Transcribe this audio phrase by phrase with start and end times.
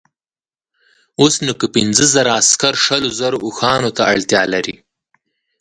[1.19, 4.75] اوس نو که پنځه زره عسکر شلو زرو اوښانو ته اړتیا لري.